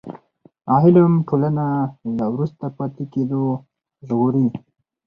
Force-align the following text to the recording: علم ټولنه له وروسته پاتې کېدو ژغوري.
علم 0.75 1.11
ټولنه 1.27 1.65
له 2.17 2.25
وروسته 2.33 2.65
پاتې 2.77 3.03
کېدو 3.13 3.41
ژغوري. 4.07 4.47